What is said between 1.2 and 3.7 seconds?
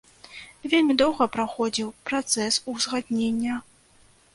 праходзіў працэс узгаднення.